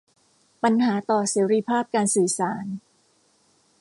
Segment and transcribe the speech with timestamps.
[0.63, 2.65] ปัญหาต่อเสรีภาพการสื่อสาร